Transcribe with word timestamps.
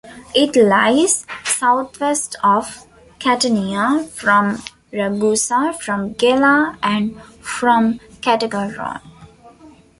It 0.33 0.55
lies 0.55 1.27
southwest 1.45 2.35
of 2.43 2.87
Catania, 3.19 4.05
from 4.15 4.57
Ragusa, 4.91 5.75
from 5.79 6.15
Gela, 6.15 6.75
and 6.81 7.21
from 7.39 7.99
Caltagirone. 8.23 9.01